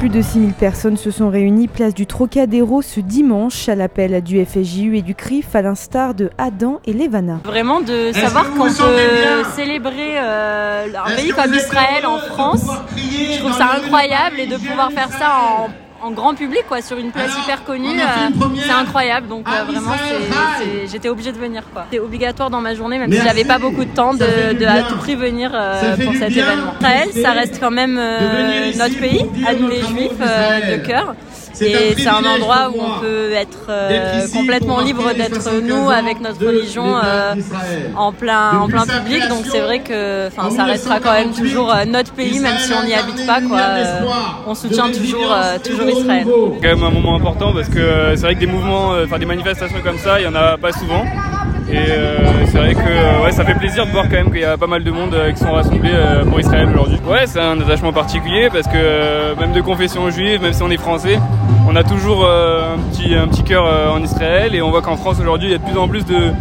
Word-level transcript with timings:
Plus 0.00 0.08
de 0.08 0.22
6000 0.22 0.54
personnes 0.54 0.96
se 0.96 1.10
sont 1.10 1.28
réunies 1.28 1.68
place 1.68 1.92
du 1.92 2.06
Trocadéro 2.06 2.80
ce 2.80 3.00
dimanche 3.00 3.68
à 3.68 3.74
l'appel 3.74 4.22
du 4.22 4.42
FSJU 4.42 4.96
et 4.96 5.02
du 5.02 5.14
CRIF 5.14 5.54
à 5.54 5.60
l'instar 5.60 6.14
de 6.14 6.30
Adam 6.38 6.80
et 6.86 6.94
Levana. 6.94 7.40
Vraiment 7.44 7.82
de 7.82 8.10
savoir 8.14 8.50
qu'on 8.52 8.64
peut 8.64 9.44
célébrer 9.54 10.16
euh, 10.16 10.86
un 11.04 11.16
pays 11.16 11.32
comme 11.32 11.52
Israël 11.52 12.06
en 12.06 12.16
France, 12.16 12.64
je 12.96 13.40
trouve 13.40 13.52
ça 13.52 13.72
incroyable 13.76 14.40
et 14.40 14.46
de 14.46 14.56
pouvoir 14.56 14.90
faire 14.90 15.12
ça 15.12 15.34
en 15.38 15.68
en 16.02 16.10
grand 16.10 16.34
public, 16.34 16.64
quoi, 16.68 16.82
sur 16.82 16.98
une 16.98 17.10
place 17.10 17.30
hyper 17.42 17.64
connue. 17.64 17.98
Euh, 18.00 18.46
c'est 18.64 18.70
incroyable. 18.70 19.28
Donc 19.28 19.46
euh, 19.48 19.64
vraiment, 19.64 19.94
j'étais 20.86 21.08
obligée 21.08 21.32
de 21.32 21.38
venir. 21.38 21.62
C'est 21.90 21.98
obligatoire 21.98 22.50
dans 22.50 22.60
ma 22.60 22.74
journée, 22.74 22.98
même 22.98 23.12
si 23.12 23.20
j'avais 23.22 23.44
pas 23.44 23.58
beaucoup 23.58 23.84
de 23.84 23.94
temps, 23.94 24.14
de, 24.14 24.64
à 24.66 24.82
tout 24.82 24.96
prix 24.96 25.16
venir 25.16 25.50
euh, 25.54 25.96
pour 25.96 26.14
cet 26.14 26.30
événement. 26.30 26.74
Israël, 26.80 27.08
ça 27.12 27.32
reste 27.32 27.58
quand 27.60 27.70
même 27.70 27.94
notre 28.76 28.98
pays, 28.98 29.26
à 29.46 29.54
nous 29.54 29.68
les 29.68 29.82
juifs 29.82 30.18
de 30.18 30.86
cœur. 30.86 31.14
Et 31.60 31.94
c'est 31.96 32.08
un 32.08 32.24
endroit 32.24 32.70
où 32.74 32.80
on 32.80 33.00
peut 33.00 33.32
être 33.32 33.66
euh, 33.68 34.26
complètement 34.32 34.80
libre 34.80 35.12
d'être 35.14 35.60
nous 35.62 35.90
avec 35.90 36.20
notre 36.20 36.44
religion 36.46 36.96
euh, 36.96 37.34
en 37.96 38.12
plein 38.12 38.58
en 38.58 38.68
plein 38.68 38.86
public. 38.86 39.28
Donc 39.28 39.44
c'est 39.50 39.60
vrai 39.60 39.80
que 39.80 40.28
enfin 40.28 40.50
ça 40.50 40.64
restera 40.64 41.00
quand 41.00 41.12
même 41.12 41.32
toujours 41.32 41.72
euh, 41.72 41.84
notre 41.84 42.12
pays 42.12 42.38
même 42.40 42.58
si 42.58 42.72
on 42.72 42.84
n'y 42.84 42.94
habite 42.94 43.26
pas 43.26 43.40
quoi. 43.40 43.60
on 44.46 44.54
soutient 44.54 44.90
toujours 44.90 45.34
toujours 45.64 45.88
Israël. 45.88 46.26
C'est 46.26 46.68
quand 46.68 46.76
même 46.76 46.84
un 46.84 46.90
moment 46.90 47.16
important 47.16 47.52
parce 47.52 47.68
que 47.68 48.14
c'est 48.14 48.22
vrai 48.22 48.34
que 48.34 48.40
des 48.40 48.46
mouvements 48.46 48.94
enfin 49.04 49.18
des 49.18 49.26
manifestations 49.26 49.80
comme 49.82 49.98
ça, 49.98 50.20
il 50.20 50.24
y 50.24 50.28
en 50.28 50.34
a 50.34 50.56
pas 50.56 50.72
souvent. 50.72 51.04
Et 51.72 51.76
euh, 51.76 52.46
c'est 52.46 52.58
vrai 52.58 52.74
que 52.74 52.80
euh, 52.80 53.24
ouais, 53.24 53.30
ça 53.30 53.44
fait 53.44 53.54
plaisir 53.54 53.86
de 53.86 53.92
voir 53.92 54.04
quand 54.04 54.16
même 54.16 54.30
qu'il 54.30 54.40
y 54.40 54.44
a 54.44 54.56
pas 54.56 54.66
mal 54.66 54.82
de 54.82 54.90
monde 54.90 55.14
euh, 55.14 55.30
qui 55.30 55.38
sont 55.38 55.52
rassemblés 55.52 55.92
pour 56.28 56.40
Israël 56.40 56.68
aujourd'hui. 56.68 56.98
Ouais, 57.08 57.26
c'est 57.26 57.40
un 57.40 57.60
attachement 57.60 57.92
particulier 57.92 58.48
parce 58.52 58.66
que 58.66 59.38
même 59.38 59.52
de 59.52 59.60
confession 59.60 60.10
juive, 60.10 60.42
même 60.42 60.52
si 60.52 60.62
on 60.62 60.70
est 60.70 60.76
français, 60.76 61.18
on 61.68 61.76
a 61.76 61.84
toujours 61.84 62.26
un 62.26 62.78
petit, 62.90 63.14
un 63.14 63.28
petit 63.28 63.44
cœur 63.44 63.64
en 63.92 64.02
Israël 64.02 64.54
et 64.54 64.62
on 64.62 64.70
voit 64.70 64.82
qu'en 64.82 64.96
France 64.96 65.18
aujourd'hui 65.20 65.48
il 65.48 65.52
y 65.52 65.54
a 65.54 65.58
de 65.58 65.62
plus 65.62 65.78
en 65.78 65.86
plus 65.86 66.04
de, 66.04 66.32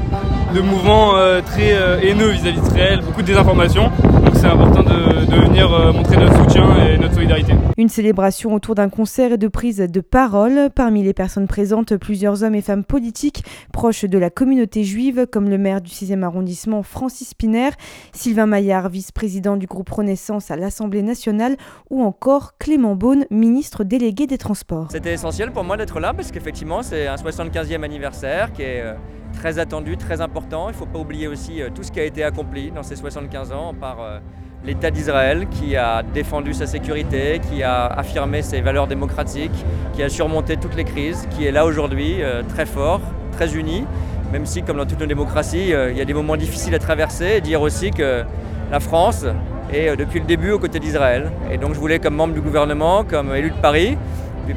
de 0.54 0.62
mouvements 0.62 1.14
très 1.46 1.72
haineux 2.04 2.30
vis-à-vis 2.30 2.60
d'Israël, 2.62 3.02
beaucoup 3.06 3.22
de 3.22 3.28
désinformation. 3.28 3.92
Donc 4.04 4.36
c'est 4.36 4.48
important 4.48 4.84
de, 4.84 5.26
de 5.26 5.36
venir 5.36 5.70
montrer 5.94 6.18
notre 6.18 6.36
soutien 6.38 6.66
et 6.86 6.98
notre 6.98 7.14
solidarité. 7.16 7.54
Une 7.78 7.90
célébration 7.90 8.54
autour 8.54 8.76
d'un 8.76 8.90
concert 8.90 9.34
et 9.34 9.38
de 9.38 9.48
prise 9.48 9.78
de 9.78 10.02
parole. 10.02 10.70
Parmi 10.74 11.04
les 11.04 11.14
personnes 11.14 11.48
présentes, 11.48 11.96
plusieurs 11.98 12.44
hommes 12.44 12.56
et 12.56 12.62
femmes 12.62 12.84
politiques 12.84 13.44
proches 13.72 14.06
de 14.06 14.18
la 14.18 14.30
communauté 14.30 14.84
juive, 14.84 15.28
comme 15.32 15.50
le 15.50 15.58
maire 15.58 15.82
du 15.82 15.90
6e 15.90 16.24
arrondissement 16.24 16.84
Francis 16.84 17.34
Piner, 17.34 17.70
Sylvain 18.14 18.46
Maillard, 18.46 18.90
vice-président 18.90 19.58
du 19.58 19.68
groupe 19.68 19.90
Renaissance 19.90 20.52
à 20.52 20.56
l'Assemblée 20.56 21.02
nationale, 21.02 21.56
ou 21.90 22.04
encore 22.04 22.58
Clément 22.58 22.96
Beaune, 22.96 23.26
ministre 23.32 23.84
délégué 23.84 24.28
des 24.28 24.38
Transports. 24.38 24.88
C'était 24.92 25.14
essentiel 25.14 25.52
pour 25.52 25.64
moi 25.64 25.78
d'être 25.78 26.00
là 26.00 26.14
parce 26.14 26.32
qu'effectivement 26.32 26.82
c'est 26.84 27.08
un 27.08 27.16
75e 27.16 27.84
anniversaire 27.84 28.52
qui 28.54 28.64
est 28.64 28.82
euh, 28.82 28.94
très 29.40 29.58
attendu, 29.58 29.96
très 29.96 30.20
important. 30.20 30.68
Il 30.68 30.74
ne 30.74 30.78
faut 30.78 30.86
pas 30.86 31.00
oublier 31.00 31.30
aussi 31.30 31.62
euh, 31.62 31.70
tout 31.74 31.82
ce 31.82 31.92
qui 31.94 32.00
a 32.02 32.04
été 32.04 32.24
accompli 32.26 32.72
dans 32.72 32.84
ces 32.84 32.98
75 32.98 33.54
ans 33.54 33.74
par 33.74 34.02
euh, 34.02 34.20
l'État 34.66 34.92
d'Israël 34.92 35.48
qui 35.50 35.78
a 35.78 36.04
défendu 36.04 36.54
sa 36.54 36.68
sécurité, 36.68 37.40
qui 37.50 37.64
a 37.64 37.86
affirmé 37.86 38.42
ses 38.42 38.60
valeurs 38.60 38.88
démocratiques, 38.88 39.66
qui 39.94 40.04
a 40.04 40.10
surmonté 40.10 40.58
toutes 40.58 40.76
les 40.76 40.84
crises, 40.84 41.26
qui 41.32 41.46
est 41.46 41.54
là 41.54 41.66
aujourd'hui 41.66 42.22
euh, 42.22 42.44
très 42.44 42.66
fort, 42.66 43.00
très 43.32 43.56
uni, 43.56 43.86
même 44.34 44.46
si 44.46 44.62
comme 44.62 44.76
dans 44.76 44.86
toutes 44.86 45.00
nos 45.00 45.06
démocraties, 45.06 45.70
il 45.70 45.98
y 45.98 46.02
a 46.02 46.06
des 46.06 46.14
moments 46.14 46.36
difficiles 46.36 46.76
à 46.76 46.80
traverser, 46.80 47.40
dire 47.40 47.62
aussi 47.62 47.92
que 47.92 48.26
la 48.70 48.80
France 48.82 49.26
est 49.74 49.96
depuis 49.96 50.20
le 50.20 50.26
début 50.26 50.52
aux 50.52 50.60
côtés 50.60 50.80
d'Israël. 50.80 51.32
Et 51.50 51.58
donc 51.58 51.74
je 51.74 51.80
voulais 51.80 52.00
comme 52.00 52.16
membre 52.16 52.34
du 52.36 52.42
gouvernement, 52.42 53.04
comme 53.04 53.34
élu 53.34 53.50
de 53.50 53.56
Paris, 53.56 53.98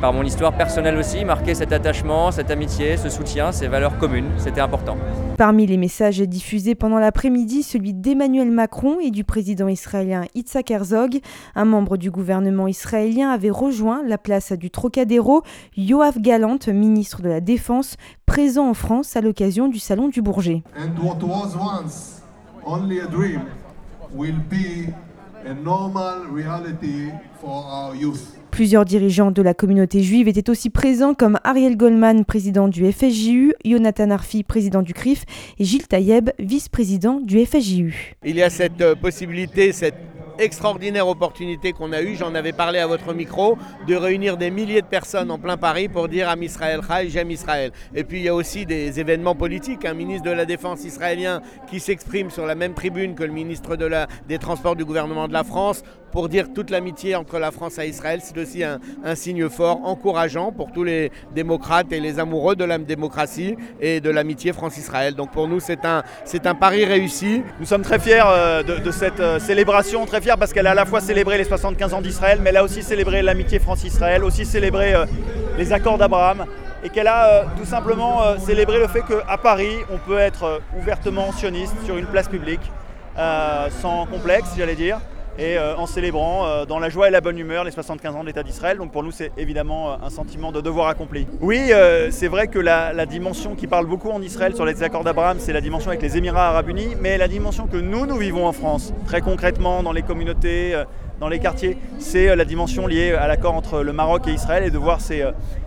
par 0.00 0.12
mon 0.12 0.22
histoire 0.22 0.52
personnelle 0.52 0.96
aussi, 0.96 1.24
marquer 1.24 1.54
cet 1.54 1.72
attachement, 1.72 2.30
cette 2.32 2.50
amitié, 2.50 2.96
ce 2.96 3.08
soutien, 3.08 3.52
ces 3.52 3.68
valeurs 3.68 3.98
communes. 3.98 4.30
C'était 4.36 4.60
important. 4.60 4.96
Parmi 5.38 5.66
les 5.66 5.76
messages 5.76 6.20
diffusés 6.20 6.74
pendant 6.74 6.98
l'après-midi, 6.98 7.62
celui 7.62 7.92
d'Emmanuel 7.92 8.50
Macron 8.50 8.98
et 9.00 9.10
du 9.10 9.24
président 9.24 9.68
israélien 9.68 10.24
Yitzhak 10.34 10.70
Herzog. 10.70 11.20
Un 11.54 11.64
membre 11.64 11.96
du 11.96 12.10
gouvernement 12.10 12.68
israélien 12.68 13.30
avait 13.30 13.50
rejoint 13.50 14.02
la 14.06 14.18
place 14.18 14.52
du 14.52 14.70
Trocadéro, 14.70 15.42
Yoav 15.76 16.18
Galant, 16.18 16.58
ministre 16.68 17.22
de 17.22 17.28
la 17.28 17.40
Défense, 17.40 17.96
présent 18.26 18.68
en 18.68 18.74
France 18.74 19.16
à 19.16 19.20
l'occasion 19.20 19.68
du 19.68 19.78
Salon 19.78 20.08
du 20.08 20.22
Bourget. 20.22 20.62
Plusieurs 28.52 28.84
dirigeants 28.84 29.30
de 29.30 29.40
la 29.40 29.54
communauté 29.54 30.02
juive 30.02 30.28
étaient 30.28 30.50
aussi 30.50 30.68
présents 30.68 31.14
comme 31.14 31.38
Ariel 31.42 31.74
Goldman, 31.74 32.26
président 32.26 32.68
du 32.68 32.84
FSJU, 32.92 33.54
Jonathan 33.64 34.10
Arfi, 34.10 34.42
président 34.42 34.82
du 34.82 34.92
CRIF 34.92 35.24
et 35.58 35.64
Gilles 35.64 35.88
Taïeb, 35.88 36.28
vice-président 36.38 37.18
du 37.20 37.42
FSJU. 37.46 38.14
Il 38.22 38.36
y 38.36 38.42
a 38.42 38.50
cette 38.50 38.82
euh, 38.82 38.94
possibilité, 38.94 39.72
cette 39.72 39.94
extraordinaire 40.38 41.08
opportunité 41.08 41.72
qu'on 41.72 41.92
a 41.92 42.02
eue, 42.02 42.16
j'en 42.16 42.34
avais 42.34 42.52
parlé 42.52 42.78
à 42.78 42.86
votre 42.86 43.14
micro, 43.14 43.58
de 43.86 43.94
réunir 43.94 44.36
des 44.36 44.50
milliers 44.50 44.82
de 44.82 44.86
personnes 44.86 45.30
en 45.30 45.38
plein 45.38 45.56
Paris 45.56 45.88
pour 45.88 46.08
dire 46.08 46.28
à 46.28 46.36
Israël 46.36 46.80
j'aime 47.08 47.30
Israël. 47.30 47.72
Et 47.94 48.04
puis 48.04 48.18
il 48.18 48.24
y 48.24 48.28
a 48.28 48.34
aussi 48.34 48.66
des 48.66 49.00
événements 49.00 49.34
politiques, 49.34 49.84
un 49.84 49.94
ministre 49.94 50.28
de 50.28 50.34
la 50.34 50.44
Défense 50.44 50.84
israélien 50.84 51.40
qui 51.68 51.80
s'exprime 51.80 52.30
sur 52.30 52.46
la 52.46 52.54
même 52.54 52.74
tribune 52.74 53.14
que 53.14 53.24
le 53.24 53.32
ministre 53.32 53.76
des 54.28 54.38
Transports 54.38 54.76
du 54.76 54.84
gouvernement 54.84 55.28
de 55.28 55.32
la 55.32 55.44
France 55.44 55.82
pour 56.12 56.28
dire 56.28 56.52
toute 56.54 56.70
l'amitié 56.70 57.16
entre 57.16 57.38
la 57.38 57.50
France 57.50 57.78
et 57.78 57.88
Israël. 57.88 58.20
C'est 58.22 58.38
aussi 58.38 58.62
un, 58.62 58.78
signe 59.14 59.48
fort, 59.48 59.80
encourageant 59.84 60.52
pour 60.52 60.70
tous 60.70 60.84
les 60.84 61.10
démocrates 61.34 61.90
et 61.90 62.00
les 62.00 62.18
amoureux 62.18 62.54
de 62.54 62.64
la 62.64 62.78
démocratie 62.78 63.56
et 63.80 64.00
de 64.00 64.10
l'amitié 64.10 64.52
France-Israël. 64.52 65.14
Donc 65.14 65.32
pour 65.32 65.48
nous, 65.48 65.58
c'est 65.58 65.84
un, 65.84 66.02
un 66.44 66.54
pari 66.54 66.84
réussi. 66.84 67.42
Nous 67.58 67.66
sommes 67.66 67.82
très 67.82 67.98
fiers 67.98 68.22
euh, 68.24 68.62
de, 68.62 68.78
de 68.78 68.90
cette 68.90 69.20
euh, 69.20 69.38
célébration, 69.38 70.04
très 70.04 70.20
fiers 70.22 70.34
parce 70.38 70.52
qu'elle 70.52 70.66
a 70.66 70.70
à 70.70 70.74
la 70.74 70.86
fois 70.86 71.00
célébré 71.00 71.36
les 71.36 71.44
75 71.44 71.94
ans 71.94 72.00
d'Israël, 72.00 72.38
mais 72.40 72.50
elle 72.50 72.56
a 72.56 72.64
aussi 72.64 72.82
célébré 72.82 73.22
l'amitié 73.22 73.58
France-Israël, 73.58 74.24
aussi 74.24 74.46
célébré 74.46 74.94
euh, 74.94 75.04
les 75.58 75.72
accords 75.72 75.98
d'Abraham 75.98 76.46
et 76.84 76.88
qu'elle 76.88 77.08
a 77.08 77.44
tout 77.56 77.64
simplement 77.64 78.36
célébré 78.38 78.80
le 78.80 78.88
fait 78.88 79.02
qu'à 79.02 79.36
Paris, 79.36 79.76
on 79.92 79.98
peut 79.98 80.18
être 80.18 80.60
ouvertement 80.76 81.30
sioniste 81.30 81.76
sur 81.84 81.96
une 81.96 82.06
place 82.06 82.26
publique, 82.26 82.72
sans 83.80 84.04
complexe, 84.06 84.48
j'allais 84.56 84.74
dire 84.74 84.98
et 85.38 85.56
euh, 85.56 85.76
en 85.76 85.86
célébrant 85.86 86.46
euh, 86.46 86.64
dans 86.64 86.78
la 86.78 86.88
joie 86.88 87.08
et 87.08 87.10
la 87.10 87.20
bonne 87.20 87.38
humeur 87.38 87.64
les 87.64 87.70
75 87.70 88.16
ans 88.16 88.20
de 88.20 88.26
l'État 88.26 88.42
d'Israël. 88.42 88.78
Donc 88.78 88.92
pour 88.92 89.02
nous, 89.02 89.10
c'est 89.10 89.32
évidemment 89.36 89.92
euh, 89.92 89.96
un 90.02 90.10
sentiment 90.10 90.52
de 90.52 90.60
devoir 90.60 90.88
accompli. 90.88 91.26
Oui, 91.40 91.70
c'est 92.10 92.28
vrai 92.28 92.48
que 92.48 92.58
la, 92.58 93.06
dimension 93.06 93.54
qui 93.54 93.66
parle 93.66 93.86
beaucoup 93.86 94.10
en 94.10 94.22
Israël 94.22 94.54
sur 94.54 94.64
les 94.64 94.82
accords 94.82 95.04
d'Abraham, 95.04 95.38
c'est 95.40 95.52
la 95.52 95.60
dimension 95.60 95.88
avec 95.88 96.02
les 96.02 96.16
Émirats 96.16 96.48
arabes 96.48 96.68
unis, 96.68 96.96
mais 97.00 97.18
la 97.18 97.28
dimension 97.28 97.66
que 97.66 97.76
nous, 97.76 98.06
nous 98.06 98.16
vivons 98.16 98.46
en 98.46 98.52
France, 98.52 98.94
très 99.06 99.20
concrètement 99.20 99.82
dans 99.82 99.92
les 99.92 100.02
communautés, 100.02 100.80
dans 101.20 101.28
les 101.28 101.40
quartiers, 101.40 101.76
c'est 101.98 102.34
la 102.34 102.44
dimension 102.44 102.86
liée 102.86 103.12
à 103.12 103.26
l'accord 103.26 103.54
entre 103.54 103.82
le 103.82 103.92
Maroc 103.92 104.28
et 104.28 104.32
Israël 104.32 104.64
et 104.64 104.70
de 104.70 104.78
voir 104.78 105.00
ces, 105.00 105.24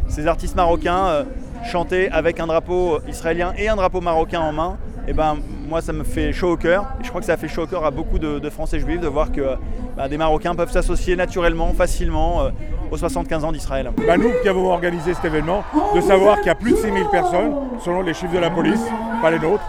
ces 0.08 0.28
artistes 0.28 0.56
marocains 0.56 1.26
chanter 1.66 2.10
avec 2.10 2.40
un 2.40 2.48
drapeau 2.48 3.00
israélien 3.08 3.54
et 3.58 3.68
un 3.68 3.76
drapeau 3.76 4.02
marocain 4.02 4.42
en 4.42 4.54
main 4.54 4.78
et 5.08 5.12
eh 5.12 5.14
ben 5.14 5.38
moi 5.66 5.82
ça 5.82 5.94
me 5.94 6.04
fait 6.04 6.34
chaud 6.34 6.52
au 6.52 6.58
cœur. 6.58 6.86
Et 7.00 7.04
je 7.04 7.10
crois 7.10 7.22
que 7.22 7.28
ça 7.28 7.38
fait 7.38 7.48
chaud 7.48 7.64
au 7.64 7.68
cœur 7.68 7.86
à 7.86 7.92
beaucoup 7.92 8.20
de, 8.20 8.50
Français 8.50 8.80
juifs 8.80 9.02
de 9.02 9.08
voir 9.08 9.32
que 9.32 9.56
bah, 9.98 10.08
des 10.08 10.18
Marocains 10.18 10.56
peuvent 10.56 10.72
s'associer 10.72 11.16
naturellement, 11.16 11.74
facilement 11.74 12.44
euh, 12.44 12.50
aux 12.92 12.98
75 12.98 13.44
ans 13.44 13.52
d'Israël. 13.52 13.92
Bah, 14.08 14.18
nous 14.18 14.32
qui 14.42 14.48
avons 14.48 14.72
organisé 14.72 15.14
cet 15.14 15.26
événement, 15.26 15.64
de 15.96 16.02
savoir 16.02 16.38
qu'il 16.38 16.48
y 16.48 16.52
a 16.52 16.56
plus 16.56 16.72
de 16.72 16.78
6000 16.78 17.06
personnes, 17.12 17.54
selon 17.84 18.02
les 18.02 18.14
chiffres 18.14 18.34
de 18.34 18.40
la 18.40 18.50
police, 18.50 18.82
pas 19.22 19.32
les 19.32 19.40
nôtres, 19.40 19.64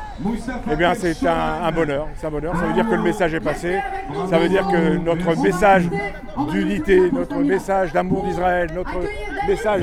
eh 0.71 0.77
bien 0.77 0.95
c'est 0.95 1.17
un, 1.27 1.73
bonheur. 1.73 2.07
C'est 2.17 2.27
un 2.27 2.31
bonheur. 2.31 2.55
Ça 2.57 2.67
veut 2.67 2.75
dire 2.75 2.89
que 2.89 2.95
le 2.95 3.03
message 3.03 3.35
est 3.35 3.41
passé. 3.41 3.79
Ça 4.29 4.39
veut 4.39 4.49
dire 4.49 4.67
que 4.67 4.97
notre 4.97 5.41
message 5.41 5.89
d'unité, 6.51 7.11
notre 7.13 7.39
message 7.39 7.93
d'amour 7.93 8.25
d'Israël, 8.25 8.71
notre 8.75 8.99
message 9.49 9.83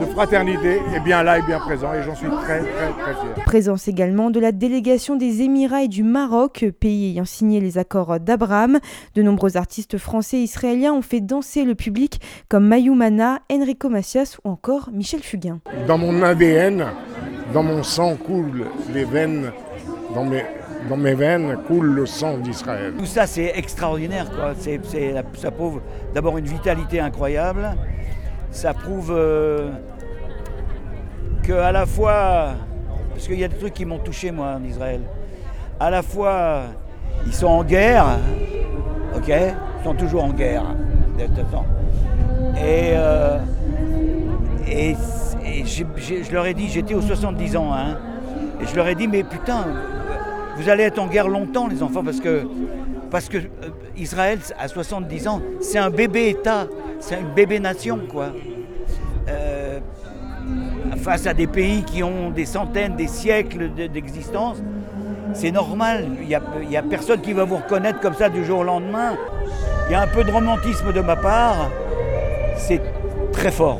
de 0.00 0.06
fraternité 0.06 0.80
est 0.94 1.00
bien 1.00 1.22
là 1.22 1.38
et 1.38 1.42
bien 1.42 1.58
présent 1.58 1.92
et 1.94 2.02
j'en 2.02 2.14
suis 2.14 2.28
très 2.28 2.60
très 2.60 2.92
très 2.98 3.14
fier. 3.14 3.44
Présence 3.44 3.88
également 3.88 4.30
de 4.30 4.40
la 4.40 4.52
délégation 4.52 5.16
des 5.16 5.42
Émirats 5.42 5.82
et 5.82 5.88
du 5.88 6.02
Maroc, 6.02 6.64
pays 6.80 7.10
ayant 7.10 7.24
signé 7.24 7.60
les 7.60 7.78
accords 7.78 8.18
d'Abraham. 8.20 8.78
De 9.14 9.22
nombreux 9.22 9.56
artistes 9.56 9.98
français 9.98 10.38
et 10.38 10.42
israéliens 10.42 10.92
ont 10.92 11.02
fait 11.02 11.20
danser 11.20 11.64
le 11.64 11.74
public 11.74 12.20
comme 12.48 12.66
Mayou 12.66 12.94
Mana, 12.94 13.40
Enrico 13.52 13.88
Macias 13.88 14.38
ou 14.44 14.50
encore 14.50 14.90
Michel 14.92 15.20
Fugain. 15.20 15.60
Dans 15.86 15.98
mon 15.98 16.22
ADN, 16.22 16.86
dans 17.52 17.62
mon 17.62 17.82
sang 17.82 18.16
coule 18.16 18.66
les 18.92 19.04
veines, 19.04 19.52
dans 20.14 20.24
mes 20.24 20.44
dans 20.88 20.96
mes 20.96 21.14
veines 21.14 21.56
coule 21.66 21.86
le 21.86 22.06
sang 22.06 22.38
d'Israël. 22.38 22.92
Tout 22.98 23.06
ça, 23.06 23.26
c'est 23.26 23.52
extraordinaire. 23.56 24.30
Quoi. 24.30 24.52
ça 25.34 25.50
prouve 25.50 25.80
d'abord 26.14 26.36
une 26.36 26.44
vitalité 26.44 27.00
incroyable, 27.00 27.74
ça 28.54 28.72
prouve 28.72 29.12
euh, 29.14 29.68
que 31.42 31.52
à 31.52 31.72
la 31.72 31.84
fois, 31.86 32.52
parce 33.10 33.26
qu'il 33.26 33.38
y 33.38 33.44
a 33.44 33.48
des 33.48 33.56
trucs 33.56 33.74
qui 33.74 33.84
m'ont 33.84 33.98
touché 33.98 34.30
moi 34.30 34.56
en 34.56 34.64
Israël, 34.64 35.00
à 35.80 35.90
la 35.90 36.02
fois 36.02 36.62
ils 37.26 37.34
sont 37.34 37.48
en 37.48 37.64
guerre, 37.64 38.06
ok, 39.14 39.28
ils 39.28 39.84
sont 39.84 39.94
toujours 39.94 40.24
en 40.24 40.32
guerre, 40.32 40.64
de. 41.18 41.24
Et, 42.56 42.92
euh, 42.94 43.38
et, 44.68 44.94
je 45.64 46.32
leur 46.32 46.46
ai 46.46 46.54
dit, 46.54 46.68
j'étais 46.68 46.94
aux 46.94 47.02
70 47.02 47.56
ans, 47.56 47.72
hein, 47.72 47.98
et 48.62 48.66
je 48.66 48.76
leur 48.76 48.86
ai 48.86 48.94
dit, 48.94 49.08
mais 49.08 49.24
putain, 49.24 49.64
vous 50.56 50.68
allez 50.68 50.84
être 50.84 51.00
en 51.00 51.08
guerre 51.08 51.28
longtemps, 51.28 51.66
les 51.66 51.82
enfants, 51.82 52.04
parce 52.04 52.20
que, 52.20 52.46
parce 53.14 53.28
que 53.28 53.36
euh, 53.38 53.68
Israël, 53.96 54.40
à 54.58 54.66
70 54.66 55.28
ans, 55.28 55.40
c'est 55.60 55.78
un 55.78 55.88
bébé 55.90 56.30
État, 56.30 56.66
c'est 56.98 57.14
une 57.20 57.28
bébé 57.32 57.60
nation, 57.60 58.00
quoi. 58.10 58.30
Euh, 59.28 59.78
face 60.96 61.24
à 61.28 61.32
des 61.32 61.46
pays 61.46 61.84
qui 61.84 62.02
ont 62.02 62.30
des 62.30 62.44
centaines, 62.44 62.96
des 62.96 63.06
siècles 63.06 63.72
de- 63.72 63.86
d'existence, 63.86 64.56
c'est 65.32 65.52
normal. 65.52 66.08
Il 66.22 66.26
n'y 66.26 66.76
a, 66.76 66.82
personne 66.82 67.20
qui 67.20 67.32
va 67.32 67.44
vous 67.44 67.58
reconnaître 67.58 68.00
comme 68.00 68.14
ça 68.14 68.28
du 68.28 68.44
jour 68.44 68.58
au 68.58 68.64
lendemain. 68.64 69.16
Il 69.88 69.92
y 69.92 69.94
a 69.94 70.00
un 70.02 70.08
peu 70.08 70.24
de 70.24 70.32
romantisme 70.32 70.92
de 70.92 71.00
ma 71.00 71.14
part. 71.14 71.70
C'est 72.56 72.82
très 73.30 73.52
fort. 73.52 73.78